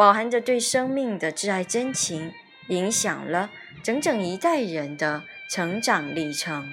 [0.00, 2.32] 饱含着对生命的挚爱真情，
[2.68, 3.50] 影响了
[3.82, 6.64] 整整一代人的成长历程。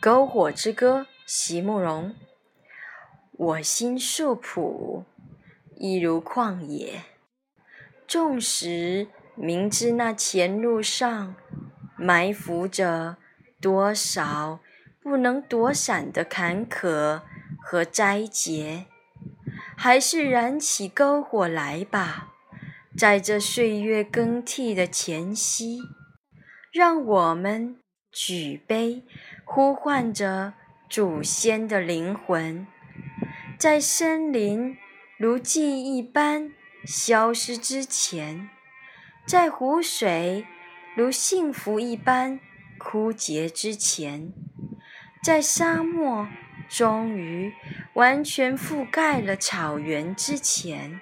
[0.00, 2.14] 篝火之歌》席慕容，
[3.32, 5.04] 我心素朴，
[5.74, 7.02] 一如旷野，
[8.06, 9.08] 纵使。
[9.42, 11.34] 明知那前路上
[11.96, 13.16] 埋伏着
[13.58, 14.60] 多少
[15.02, 17.22] 不能躲闪的坎坷
[17.58, 18.84] 和灾劫，
[19.74, 22.34] 还是燃起篝火来吧！
[22.98, 25.78] 在这岁月更替的前夕，
[26.70, 27.78] 让我们
[28.12, 29.04] 举杯，
[29.46, 30.52] 呼唤着
[30.90, 32.66] 祖先的灵魂，
[33.58, 34.76] 在森林
[35.16, 36.52] 如记忆般
[36.84, 38.50] 消失之前。
[39.26, 40.46] 在湖水
[40.96, 42.40] 如幸福一般
[42.78, 44.32] 枯竭之前，
[45.22, 46.26] 在沙漠
[46.68, 47.52] 终于
[47.92, 51.00] 完全覆盖了草原之前，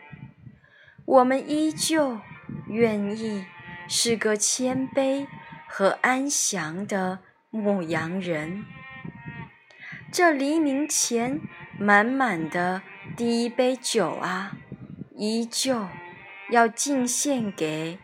[1.07, 2.21] 我们依旧
[2.69, 3.47] 愿意
[3.89, 5.27] 是个谦卑
[5.67, 8.67] 和安详的牧羊人。
[10.13, 11.41] 这黎明前
[11.79, 12.83] 满满的
[13.17, 14.57] 第一杯酒啊，
[15.17, 15.87] 依旧
[16.51, 17.99] 要敬献给。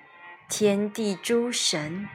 [0.48, 2.08] 天地诸神。